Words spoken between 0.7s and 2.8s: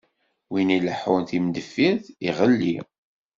ileḥḥun timendeffirt, iɣelli.